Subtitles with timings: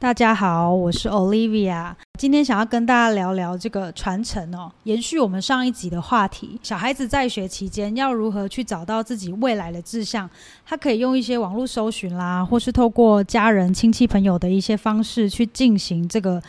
[0.00, 1.92] 大家好，我是 Olivia。
[2.18, 6.58] 今天想要跟大家聊聊这个传承哦，延续我们上一集的话题。
[6.62, 10.28] 小孩子在学期间要如何去找到自己未来的志向？
[10.64, 16.42] 他可以用一些网络搜寻啦，或是透过家人、亲戚、朋友的一些方式去进行这个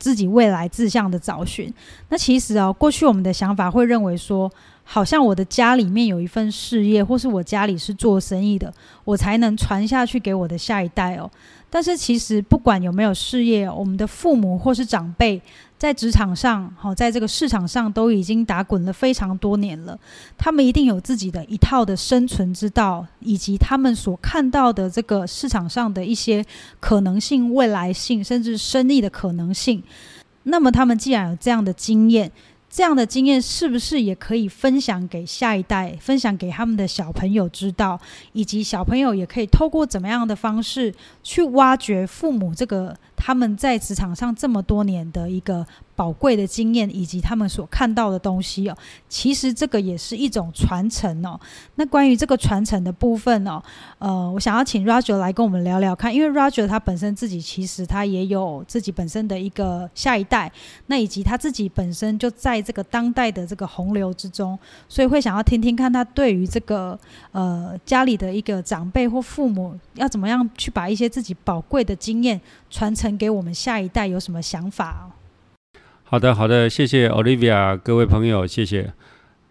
[0.00, 1.72] 自己未来志向的找寻。
[2.08, 4.50] 那其实哦，过去我们的想法会认为说，
[4.82, 11.30] 好像我的家里面有一份事业，或是我家里是做生意的，我才能传下去给我的下一代哦。
[11.70, 15.40] 但是其实不管有没有事业，我们的父母或是长辈
[15.78, 19.98] 在职场上，好，在这个市场上都已经打滚了非常多年了，
[20.36, 26.44] 他们一定有自己的一套的生存之道，以及他们所看到的这个市场上的一些
[26.80, 29.82] 可能性、未来性，甚至生意的可能性。
[30.42, 32.32] 那么他们既然有这样的经验，
[32.70, 38.00] 这样的经验是不是也可以分享给下一代，分享给他们的小朋友知道，
[38.32, 45.66] 以及小朋友也可以透过怎么样的方式去挖掘父母这个他们在职场上这么多年的一个。
[46.00, 48.74] 宝贵的经验以及他们所看到的东西哦，
[49.06, 51.38] 其实这个也是一种传承哦。
[51.74, 53.62] 那关于这个传承的部分哦，
[53.98, 60.50] 呃，我想要请 Roger 来跟我们聊聊看，因为 Roger 他本身自己其实他也有自己本身的一个下一代，
[60.86, 66.98] 那以及他自己本身就在这个当代的这个洪流之中，所以会想要听听看他对于这个
[67.32, 75.10] 呃家里的一个长辈或父母要怎么样去把一些自己宝贵的经验传承给我们下一代有什么想法。
[76.04, 78.92] 好的，好的，谢谢 Olivia，各位朋友，谢谢。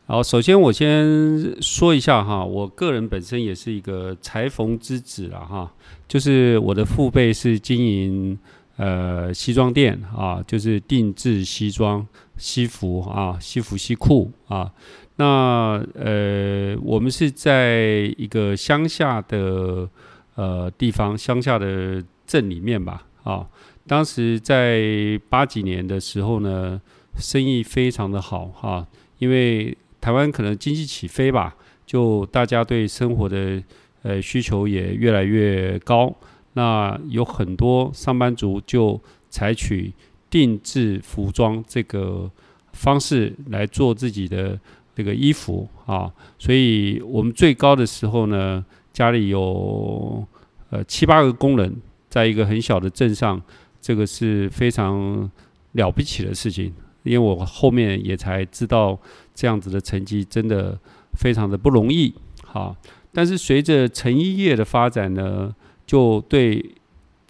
[0.05, 5.71] 好，首先我先说一下哈，我个人本身也是一个裁缝之子了哈，
[6.07, 8.37] 就是我的父辈是经营
[8.77, 12.05] 呃西装店啊，就是定制西装、
[12.37, 14.73] 西服啊、西服西裤啊。
[15.17, 19.87] 那呃，我们是在一个乡下的
[20.35, 23.47] 呃地方，乡下的镇里面吧，啊。
[23.87, 26.81] 当时在八几年的时候呢，
[27.17, 33.61] 生意非常的好哈，因为台湾可能经济起飞吧，就大家对生活的
[34.03, 36.13] 呃需求也越来越高，
[36.53, 39.91] 那有很多上班族就采取
[40.29, 42.29] 定制服装这个
[42.73, 44.59] 方式来做自己的
[44.95, 48.63] 这个衣服啊，所以我们最高的时候呢，
[48.93, 50.23] 家里有
[50.69, 51.75] 呃七八个工人，
[52.09, 53.41] 在一个很小的镇上。
[53.81, 55.31] 这个是非常
[55.71, 58.99] 了不起的事情，因为我后面也才知道
[59.33, 60.77] 这样子的成绩真的
[61.13, 62.13] 非常的不容易。
[62.43, 62.75] 好，
[63.13, 65.55] 但是随着成衣业的发展呢，
[65.85, 66.75] 就对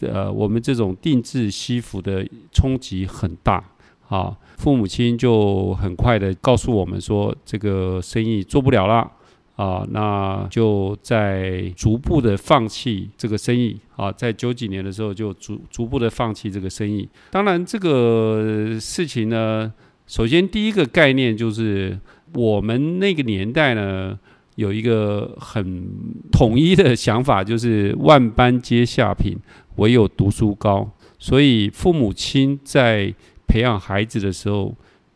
[0.02, 3.64] 呃我们这种定制西服的冲击很大。
[4.02, 9.12] 好，父母亲就很快的告诉我们说，这个生意做不了了。
[9.60, 17.10] 啊，那就在逐步的放弃这个生意啊，在九几年的时候就逐逐步的放弃这个生意。
[17.30, 19.70] 当然，这个事情呢，
[20.08, 22.00] 首先第一个概念就是
[22.36, 24.18] 我们那个年代呢，
[24.56, 25.90] 有一个很
[26.32, 29.38] 统一的想法，就是万般皆下品，
[29.76, 30.90] 唯有读书高。
[31.18, 33.14] 所以父母亲在
[33.46, 34.74] 培养孩子的时候，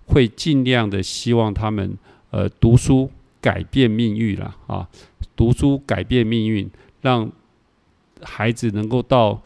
[0.07, 1.97] 会尽量的希望他们
[2.31, 3.09] 呃读书。
[3.43, 4.87] 改变命运了啊！
[5.35, 6.69] 读书改变命运，
[7.01, 7.29] 让
[8.21, 9.43] 孩子能够到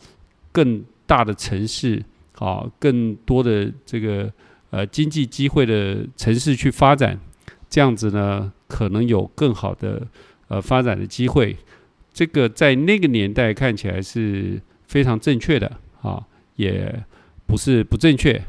[0.52, 2.04] 更大的城市
[2.38, 4.32] 啊，更多的这个
[4.70, 7.20] 呃经济机会的城市去发展，
[7.68, 10.06] 这样子呢，可能有更好的
[10.48, 11.58] 呃发展的机会。
[12.14, 16.24] 这个在那个年代看起来是非常正确的啊，
[16.56, 17.04] 也
[17.48, 18.40] 不是不正确。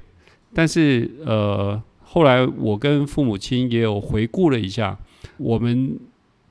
[0.53, 4.98] 但是呃，后来我跟父母亲也有回顾了一下。
[5.37, 5.99] 我们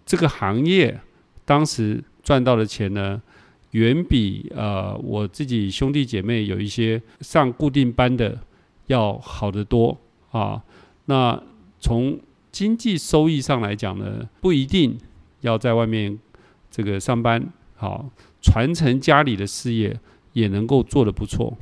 [0.05, 0.99] 这个行业
[1.45, 3.21] 当时赚到的钱呢，
[3.71, 8.39] 远比呃我自己兄弟姐妹有一些上固定班的
[8.87, 9.97] 要好得多
[10.31, 10.63] 啊。
[11.05, 11.41] 那
[11.79, 12.19] 从
[12.51, 14.97] 经济收益上来讲呢，不一定
[15.41, 16.17] 要在外面
[16.69, 18.09] 这个上班，好，
[18.41, 19.97] 传承家里的事业
[20.33, 21.57] 也能够做得不错。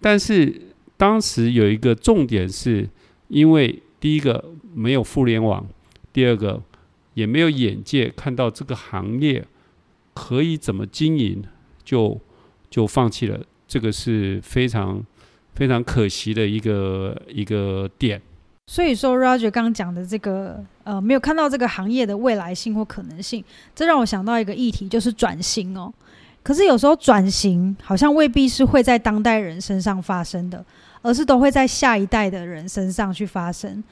[0.00, 2.88] 但是当时有一个重点是，
[3.28, 5.66] 因为第一个没有互联网。
[6.18, 6.60] 第二个，
[7.14, 9.46] 也没有眼界看到这个行业
[10.14, 11.44] 可以怎么经营，
[11.84, 12.20] 就
[12.68, 13.38] 就放弃了。
[13.68, 15.00] 这个是非常
[15.54, 18.20] 非常可惜的一个一个点。
[18.66, 23.44] 所以说，Roger 刚刚讲的这个，呃，没有看到这个行业的未来性或可能性，
[23.76, 25.94] 这让我想到一个议题，就是转型哦。
[26.42, 30.64] 可是有时候转型好像未必是会在当代人身上发生的，
[31.00, 33.84] 而是都会在下一代的人身上去发生。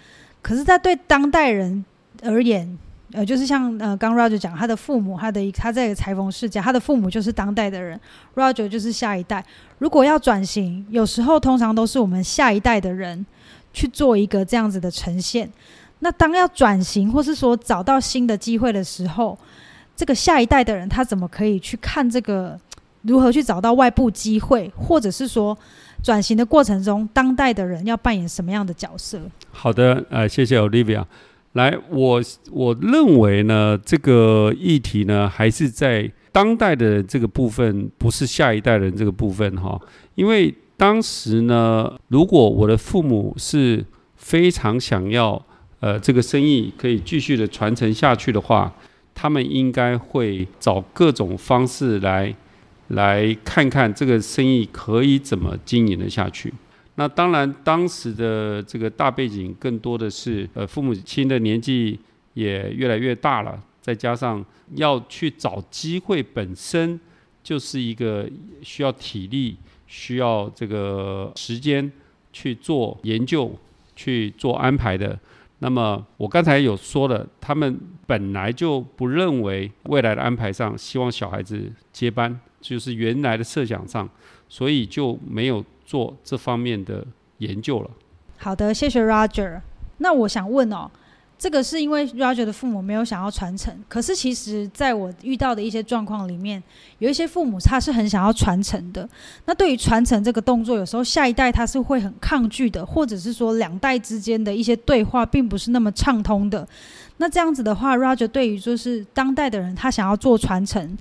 [0.43, 1.84] 可是，在对当代人
[2.26, 2.78] 而言，
[3.12, 7.99] 呃，就是像呃，刚 Roger 讲，他的父母，他的他在裁缝世家，他的父母就是当代的人
[8.34, 9.44] ，Roger 就是下一代。
[9.78, 13.25] 如果要转型，有时候通常都是我们下一代的人
[13.73, 15.50] 去做一个这样子的呈现。
[16.00, 19.38] 那当要转型，或是说找到新的机会的时候，
[19.94, 22.58] 这个下一代的人他怎么可以去看这个？
[23.02, 25.56] 如何去找到外部机会，或者是说
[26.02, 29.20] 转型的过程中，当代的人要扮演什么样的角色？
[29.52, 31.05] 好的，呃，谢谢 Olivia。
[31.56, 32.22] 来，我
[32.52, 39.80] 我认为呢，这个议题呢，还是在当代的这个部分，不是下一代人这个部分哈。
[40.16, 43.82] 因为当时呢，如果我的父母是
[44.16, 45.42] 非常想要
[45.80, 48.70] 呃这个生意可以继续的传承下去的话，
[49.14, 52.36] 他们应该会找各种方式来
[52.88, 56.52] 来看看这个生意可以怎么经营的下去。
[56.98, 61.98] 那当然，当时的这个大背景更多的是，呃，父母亲的年纪
[62.32, 64.43] 也越来越大了，再加上
[64.76, 66.98] 要去找机会，本身
[67.43, 68.26] 就是一个
[68.62, 71.93] 需要体力、需要这个时间
[72.32, 73.54] 去做研究、
[73.94, 75.19] 去做安排的。
[75.58, 84.08] 那么我刚才有说了，他们本来就不认为未来的安排上希望小孩子接班，就是原来的设想上，
[84.49, 85.62] 所以就没有。
[85.86, 87.06] 做这方面的
[87.38, 87.90] 研究了。
[88.36, 89.60] 好的，谢谢 Roger。
[89.98, 90.90] 那我想问哦，
[91.38, 96.62] 这个是因为 Roger 的父母没有想要传承，可是其实在我遇到的一些状况里面，
[96.98, 99.08] 有一些父母他是很想要传承的。
[99.46, 106.66] 那对于传承这个动作，有时候下一代他是会很抗拒的，或者是说两代之间的一些对话并不是那么畅通的。
[107.18, 110.96] 那这样子的话，Roger 对于就是当代的人他想要做传承，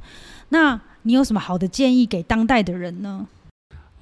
[0.49, 3.27] 那你有什么好的建议给当代的人呢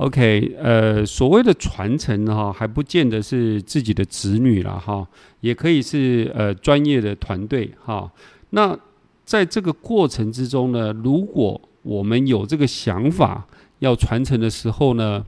[0.03, 5.07] ？OK，呃，所谓的传承哈，还不见得是自己的子女了哈，
[5.39, 8.11] 也可以是呃专业的团队哈。
[8.49, 8.77] 那
[9.23, 13.47] 在这个过程之中呢，如果我们有这个想法
[13.79, 15.25] 要传承的时候呢，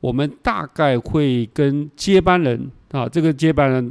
[0.00, 3.90] 我们大概会跟接班人啊，这个接班人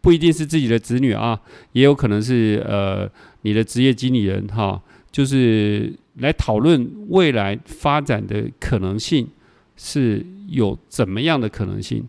[0.00, 1.38] 不一定是自己的子女啊，
[1.72, 3.06] 也有可能是呃
[3.42, 4.80] 你的职业经理人哈，
[5.12, 9.28] 就是来讨论未来发展的可能性。
[9.76, 12.08] 是有怎么样的可能性？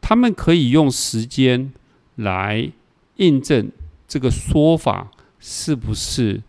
[0.00, 1.72] 他们可以用时间
[2.14, 2.70] 来
[3.16, 3.70] 印证
[4.06, 6.40] 这个说法是不是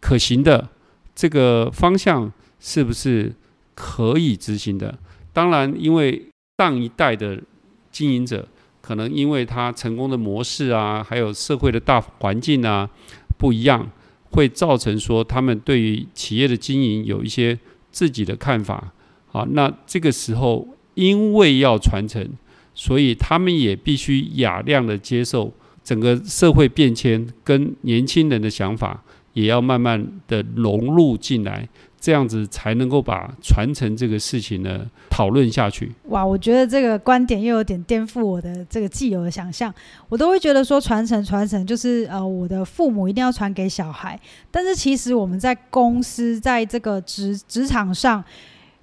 [0.00, 0.68] 可行的，
[1.14, 3.32] 这个方向是不是
[3.74, 4.98] 可以执行的？
[5.32, 6.26] 当然，因为
[6.58, 7.42] 上一代的
[7.90, 8.48] 经营者
[8.80, 12.90] 可能因为他成功的模式啊，还有社会的大环境啊
[13.38, 13.90] 不一样，
[14.30, 17.58] 会造成说他们对于企业的经营有一些
[17.90, 18.92] 自己的看法。
[19.36, 22.26] 啊，那这个时候因为要传承，
[22.74, 25.52] 所以他们也必须雅量的接受
[25.84, 29.02] 整个社会变迁跟年轻人的想法，
[29.34, 31.68] 也要慢慢的融入进来，
[32.00, 35.92] 这样子才能够把传承这个事情呢讨论下去。
[36.04, 39.72] 哇，我觉得这个观点又有点颠覆我的这个既有的想象，
[40.08, 44.18] 我都会觉得说传承传承就是呃我的父母一定要传给小孩，
[44.50, 48.24] 但是其实我们在公司在这个职职场上。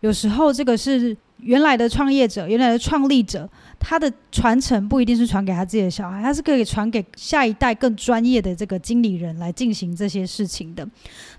[0.04, 10.86] 有时候，这个是原来的创业者、原来的创立者，他的传承不一定是传给他自己的小孩，他是可以传给下一代更专业的这个经理人来进行这些事情的。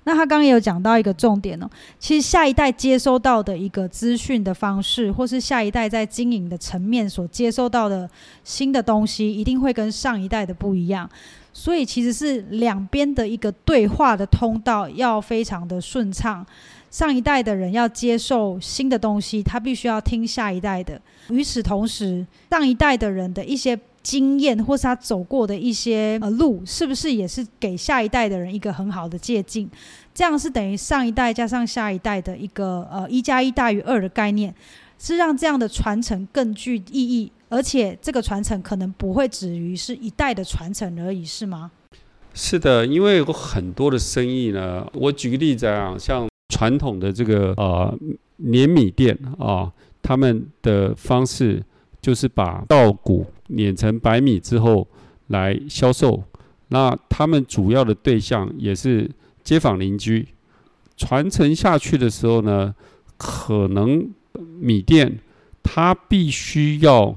[0.05, 1.69] 那他刚刚也有讲到一个重点哦，
[1.99, 8.09] 其实下一代接收到的一个资讯的方式，或是下一代在经营的层面所接收到的
[8.45, 11.09] 新的东西，一定会跟上一代的不一样。
[11.53, 16.45] 所以，其实是两边的一个对话的通道要非常的顺畅。
[16.95, 21.01] 上一代的人要接受新的东西，他必须要听下一代的。
[21.29, 29.69] 与此同时，上一代的人的一些经验，或是他走过的一些呃路，是不是也是给下一代的人一个很好的借鉴？
[30.15, 34.55] 这样是等于上一代加上下一代的一个呃一加一大于二的概念，
[34.97, 41.73] 是让这样的传承更具意义，而且这个传承可能不会止于是一代的传承而已，是吗？
[42.33, 46.29] 是的，因为有很多的生意呢，我举个例子啊，像。
[46.55, 47.93] 传统的这个呃
[48.37, 51.61] 碾米店啊，他们的方式
[52.01, 54.87] 就是把稻谷碾成白米之后
[55.27, 56.23] 来销售。
[56.69, 59.11] 那他们主要的对象也是
[59.43, 60.29] 街坊邻居。
[60.97, 62.73] 传承下去的时候呢，
[63.17, 64.09] 可能
[64.61, 65.19] 米店
[65.61, 67.17] 它必须要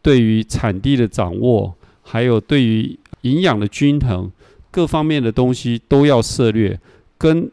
[0.00, 4.30] 对于产地的掌握，还有对于营养的均衡
[4.70, 6.78] 各方面的东西都要涉猎，
[7.18, 7.50] 跟。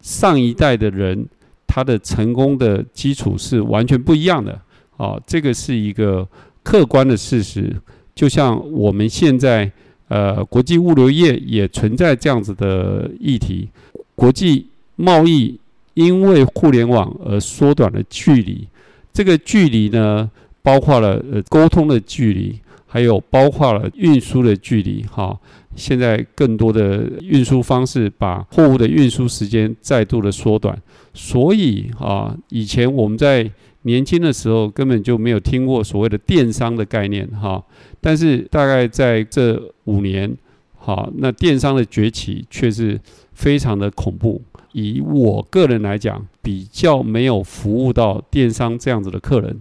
[0.00, 1.26] 上一代的人，
[1.66, 4.60] 他的成功的基础是完全不一样的，
[4.96, 6.26] 啊，这个是一个
[6.62, 7.74] 客观的事实。
[8.14, 9.70] 就像我们现在，
[10.08, 13.68] 呃，国际物流业也存在这样子的议题，
[14.14, 14.66] 国际
[14.96, 15.58] 贸易
[15.94, 18.66] 因为互联网而缩短了距离。
[19.12, 20.30] 这个距离呢，
[20.62, 22.58] 包括了呃沟通的距离，
[22.92, 25.04] 还有包括了运输的距离。
[25.04, 25.38] 哈，
[25.76, 30.76] 现在更多的运输方式把货物的运输时间再度的缩短。
[31.14, 33.48] 所以啊，以前我们在
[33.82, 37.24] 年轻的时候根本就没有听过所谓的电商的概念。
[37.28, 37.64] 哈。
[38.00, 40.36] 但是大概在这五年，
[40.76, 43.00] 好，那电商的崛起却是
[43.32, 44.42] 非常的恐怖。
[44.72, 49.60] 以我个人来讲，比较没有服务到电商这样子的客人。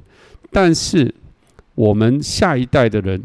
[0.52, 1.14] 但是
[1.80, 3.24] 我们下一代的人，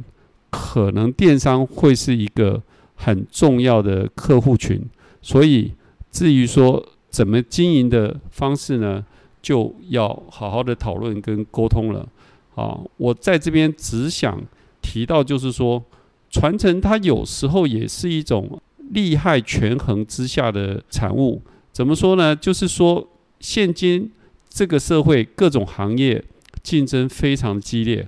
[0.48, 2.62] 可能电商会是一个
[2.94, 4.80] 很重要的客户群。
[5.20, 5.72] 所以
[6.12, 9.04] 至于说怎么经营的方式呢，
[9.42, 12.08] 就要好好的讨论跟沟通了。
[12.54, 14.40] 好，我在这边只想。
[14.86, 15.82] 提到就是说，
[16.30, 21.40] 传承它有时候也是一种利害权衡之下的产物。
[21.72, 22.36] 怎么说呢？
[22.36, 23.08] 就是说，
[23.40, 24.12] 现今
[24.46, 26.22] 这个社会各种行业
[26.62, 28.06] 竞争非常激烈，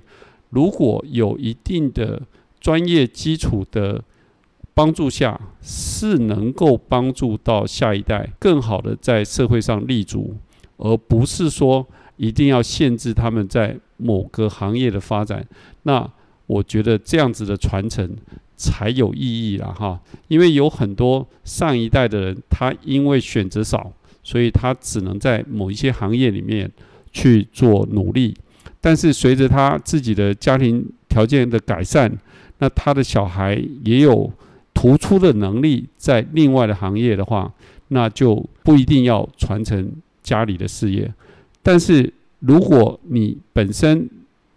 [0.49, 2.21] 如果有一定的
[2.59, 4.03] 专业基础的
[4.73, 10.35] 帮助下，是能够帮助到下一代更好的在社会上立足，
[10.77, 11.85] 而不是说
[12.15, 15.45] 一定要限制他们在某个行业的发展。
[15.83, 16.09] 那
[16.45, 18.15] 我觉得这样子的传承
[18.55, 23.91] 才有意义了哈，因为有很多上一代的人，他因为选择少，
[24.23, 26.71] 所以他只能在某一些行业里面
[27.11, 28.35] 去做努力。
[28.79, 32.11] 但是随着他自己的家庭条件的改善，
[32.59, 34.31] 那他的小孩也有
[34.73, 37.51] 突出的能力在另外的行业的话，
[37.89, 39.91] 那就不一定要传承
[40.21, 41.11] 家里的事业。
[41.63, 44.09] 但是如果你本身，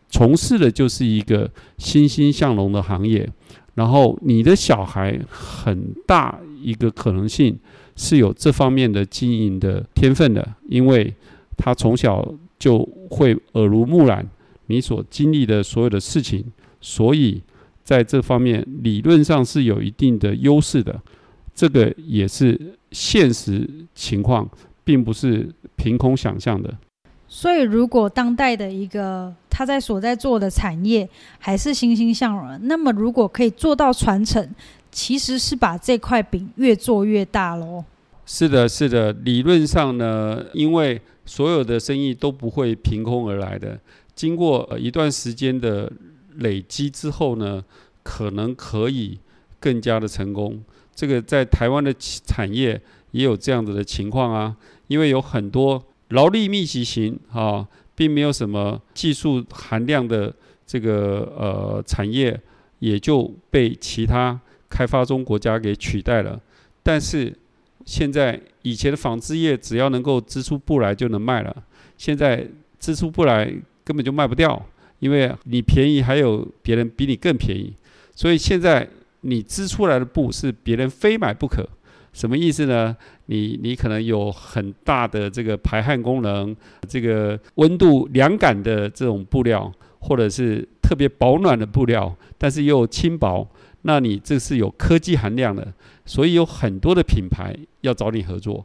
[0.09, 3.29] 从事的就是一个欣欣向荣的行业，
[3.75, 7.59] 然后你的小孩很大一个可能性
[7.97, 11.15] 是有这方面的经营的天分的，因为
[11.57, 14.25] 他从小就会耳濡目染
[14.67, 16.45] 你所经历的所有的事情，
[16.81, 17.43] 所以
[17.83, 21.01] 在这方面理论上是有一定的优势的，
[21.53, 24.49] 这个也是现实情况，
[24.85, 26.73] 并不是凭空想象的。
[27.27, 34.49] 所以，如果当代的一个他在所在做的产业还是欣欣向荣，那么如果可以做到传承，
[34.91, 37.85] 其实是把这块饼越做越大喽。
[38.33, 39.13] 是的，是的。
[39.13, 43.77] 理论上呢，因为所有的生意都不会凭空而来的，
[44.15, 45.91] 经过一段时间的
[46.37, 47.65] 累积之后呢，
[48.05, 49.19] 可能可以
[49.59, 50.63] 更加的成功。
[50.95, 54.57] 这个在台湾的产业也有这样子的情况啊，
[54.87, 55.85] 因为有很多。
[56.11, 60.33] 劳力密集型啊，并没有什么技术含量的
[60.67, 62.41] 这个呃产业，
[62.79, 66.41] 也就被其他开发中国家给取代了。
[66.83, 67.33] 但是
[67.85, 71.55] 现在以前的纺织业只要能够织出布来就能卖了，
[71.97, 72.47] 现在
[72.79, 73.53] 织出布来
[73.85, 74.65] 根本就卖不掉，
[74.99, 77.75] 因为你便宜还有别人比你更便宜，
[78.15, 78.89] 所以现在
[79.23, 81.69] 你织出来的布是别人非买不可。
[82.13, 82.97] 什么意思呢？
[83.27, 86.55] 你你可能有很大的这个排汗功能，
[86.89, 93.49] 这个温度凉感的这种布料，或者是特别保暖的布料，但是又轻薄，
[93.83, 95.73] 那你这是有科技含量的，
[96.05, 98.65] 所以有很多的品牌要找你合作，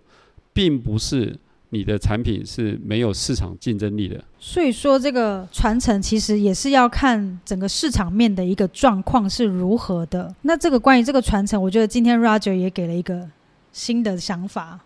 [0.53, 1.38] 并不是
[1.69, 4.24] 你的产品是没有市场竞争力的。
[4.39, 10.34] 所以说，这个传承其实也是要看整个市场面的一个状况是如何的。
[10.41, 13.29] 那这个关于这个传承，我觉得今天 Roger 也给了一个。
[13.75, 14.79] 新的想法，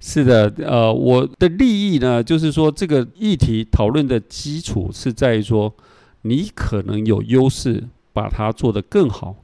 [0.00, 5.74] 是的，呃，我的利益呢，就是说这个议题讨论的基础是在于说，
[6.22, 9.34] 你可能有优势，把它做得更好，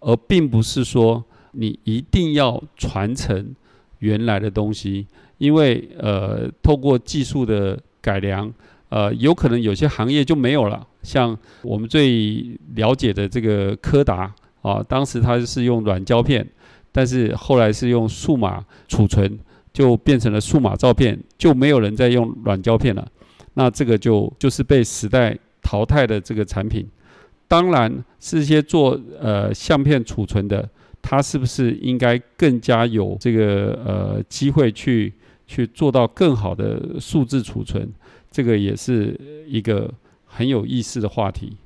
[0.00, 3.54] 而并不是说你一定要传承
[3.98, 5.06] 原来的东西，
[5.38, 8.52] 因为呃，透过技术的改良，
[8.88, 16.46] 呃，有可能有些行业就没有了，像我们最了解的这个柯达啊，当时它是用软胶片。
[16.96, 19.36] 但是后来是用数码储存，
[19.72, 23.04] 就变成了数码照片，就没有人再用软胶片了。
[23.54, 26.88] 那这个就就是被时代淘汰的这个产品。
[27.54, 30.68] 当然是一些做呃相片储存的，
[31.00, 35.12] 它是不是应该更加有这个呃机会去
[35.46, 37.88] 去做到更好的数字储存？
[38.28, 39.88] 这个也是一个
[40.24, 41.56] 很有意思的话题。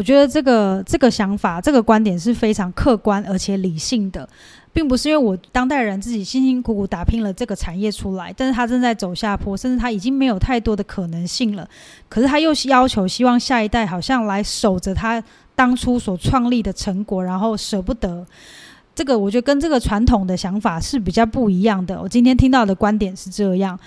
[0.00, 4.26] 我觉得这个这个想法、这个观点是非常客观而且理性的，
[4.72, 11.68] 并不是因为我当代人自己辛辛苦苦打拼了这个产业出来，但是他正在走下坡，甚至他已经没有太多的可能性了。
[12.08, 15.22] 可是他又要求希望下一代好像来守着他
[15.54, 18.26] 当初所创立的成果，然后舍不得。
[18.94, 22.00] 这个我觉得跟这个传统的想法是比较不一样的。
[22.00, 23.78] 我今天听到的观点是这样。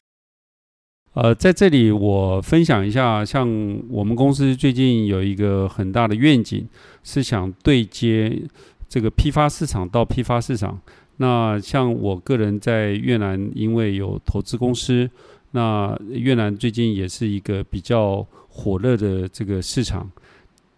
[1.13, 3.48] 呃，在这里我分享一下，像
[3.88, 6.67] 我们公司最近有一个很大的愿景，
[7.03, 8.41] 是想对接
[8.89, 10.82] 这个批发市场到批发市场。
[11.17, 15.08] 那像我个人在越南，因为有投资公司，
[15.51, 20.10] 那越南最近也是一个比较火热的这个市场，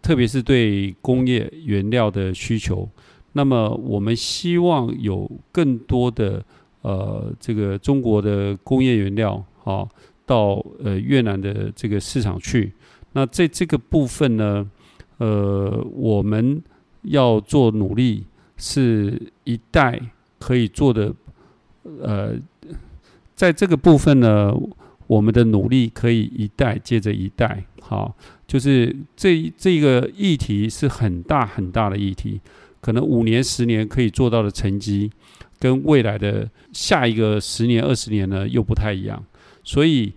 [0.02, 2.90] 特别是对工业原料的需求。
[3.32, 6.44] 那么我们希望有更多的
[6.82, 9.88] 呃这个中国的工业原料，好。
[10.26, 12.74] 到呃越南的这个市场去，
[13.14, 14.70] 那在这个部分呢，
[15.18, 16.62] 呃，我们
[17.04, 18.26] 要做努力，
[18.58, 20.02] 是一代
[20.40, 21.14] 可以做的，
[22.02, 22.34] 呃，
[23.36, 24.54] 在这个部分呢，
[25.08, 28.16] 我们的努力可以一代接着一代，好，
[28.48, 32.42] 就是这这个议题是很大很大的议题，
[32.82, 35.12] 可能五年十年可以做到的成绩，
[35.60, 39.24] 跟未来的下一个十年二十年呢又不太一样。
[39.66, 40.14] 所以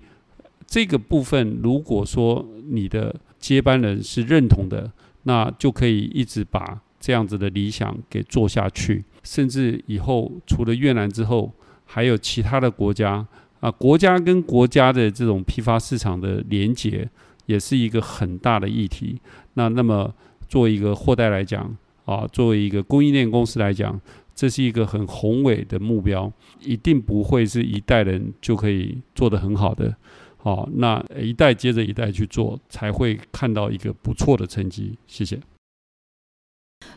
[0.66, 4.92] 这个部分，如果说你的接班人是认同的，
[5.24, 11.52] 那就可以一直把这样子的理想给做下去，甚至以后除了越南之后，
[11.86, 13.26] 还有其他的国家
[13.60, 17.08] 啊，国家跟国家的这种批发市场的连结，
[17.46, 19.18] 也是一个很大的议题。
[19.54, 20.12] 那那么
[20.48, 21.74] 作为一个货代来讲
[22.04, 23.98] 啊，作为一个供应链公司来讲，
[24.38, 29.92] 这是一个很宏伟的目标，一定不会是一代人就可以做得很好的。
[30.36, 34.96] 好，那一代接着一代去做，才会看到一个不错的成绩。
[35.08, 35.40] 谢谢。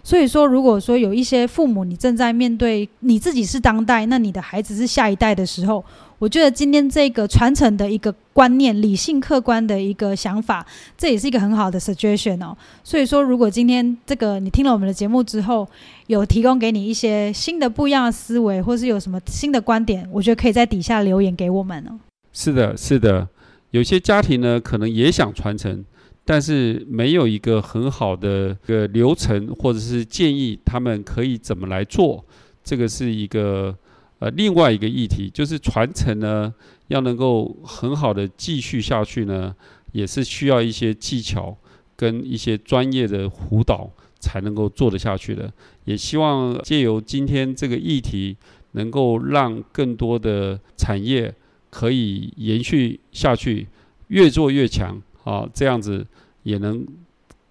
[0.03, 5.83] 所以说，如果说有一些父母，你正在面对你自己是当代，那你的孩子是下一代的时候，
[6.17, 10.65] 我觉得今天这个传承的一个观念，理性客观的一个想法，
[10.97, 12.55] 这也是一个很好的 suggestion 哦。
[12.83, 15.67] 所以说，如果今天这个你听了我们的节目之后，
[16.07, 21.99] 有提供给你一些新的不一样的思维，或是有什么新的观点，我觉得可以在底下留言给我们哦。
[22.33, 23.27] 是的，是的，
[23.71, 25.83] 有些家庭呢，可能也想传承，
[26.31, 32.23] 但是没有一个很好的个流程，或者是建议他们可以怎么来做。
[32.63, 33.77] 这个是一个
[34.19, 36.53] 呃另外一个议题，就是传承呢，
[36.87, 39.53] 要能够很好的继续下去呢，
[39.91, 41.57] 也是需要一些技巧
[41.97, 45.51] 跟一些专业的辅导才能够做得下去的。
[45.83, 48.37] 也希望借由今天这个议题，
[48.71, 51.35] 能够让更多的产业。
[51.69, 53.65] 可以延续下去，
[54.07, 56.05] 越做越强，啊，这样子
[56.43, 56.85] 也能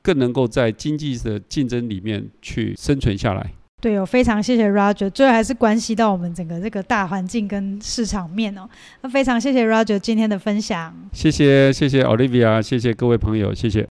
[0.02, 3.52] 更能够在经济的竞争里面去生存下来。
[3.80, 8.68] 对哦，非常谢谢 Roger，最后还是关系到我们整个这个大环境跟市场面哦。
[9.00, 10.94] 那非常谢谢 Roger 今天的分享。
[11.12, 13.90] 谢谢谢谢 Olivia，谢谢各位朋友，谢谢。